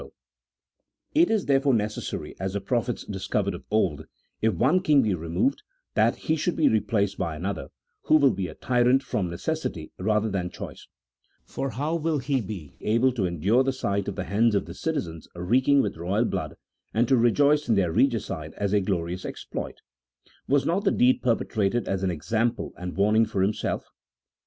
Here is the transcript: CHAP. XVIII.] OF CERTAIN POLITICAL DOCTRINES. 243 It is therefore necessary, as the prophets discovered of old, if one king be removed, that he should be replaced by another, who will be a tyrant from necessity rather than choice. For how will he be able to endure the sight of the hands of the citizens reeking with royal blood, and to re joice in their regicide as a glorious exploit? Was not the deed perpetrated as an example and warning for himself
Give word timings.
CHAP. 0.01 0.07
XVIII.] 0.07 0.13
OF 1.35 1.41
CERTAIN 1.51 1.61
POLITICAL 1.61 1.71
DOCTRINES. 1.73 2.09
243 2.09 2.23
It 2.23 2.25
is 2.25 2.33
therefore 2.33 2.33
necessary, 2.33 2.35
as 2.39 2.53
the 2.53 2.61
prophets 2.61 3.05
discovered 3.05 3.53
of 3.53 3.63
old, 3.69 4.05
if 4.41 4.53
one 4.55 4.79
king 4.81 5.01
be 5.03 5.13
removed, 5.13 5.63
that 5.93 6.15
he 6.15 6.35
should 6.35 6.55
be 6.55 6.67
replaced 6.67 7.17
by 7.19 7.35
another, 7.35 7.67
who 8.05 8.17
will 8.17 8.31
be 8.31 8.47
a 8.47 8.55
tyrant 8.55 9.03
from 9.03 9.29
necessity 9.29 9.91
rather 9.99 10.27
than 10.27 10.49
choice. 10.49 10.87
For 11.45 11.69
how 11.69 11.97
will 11.97 12.17
he 12.17 12.41
be 12.41 12.73
able 12.81 13.11
to 13.11 13.27
endure 13.27 13.63
the 13.63 13.71
sight 13.71 14.07
of 14.07 14.15
the 14.15 14.23
hands 14.23 14.55
of 14.55 14.65
the 14.65 14.73
citizens 14.73 15.27
reeking 15.35 15.83
with 15.83 15.97
royal 15.97 16.25
blood, 16.25 16.57
and 16.95 17.07
to 17.07 17.15
re 17.15 17.29
joice 17.31 17.69
in 17.69 17.75
their 17.75 17.91
regicide 17.91 18.55
as 18.55 18.73
a 18.73 18.81
glorious 18.81 19.23
exploit? 19.23 19.81
Was 20.47 20.65
not 20.65 20.83
the 20.83 20.89
deed 20.89 21.21
perpetrated 21.21 21.87
as 21.87 22.01
an 22.01 22.09
example 22.09 22.73
and 22.75 22.97
warning 22.97 23.27
for 23.27 23.43
himself 23.43 23.85